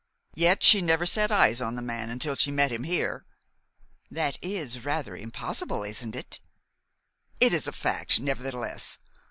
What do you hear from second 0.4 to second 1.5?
she never set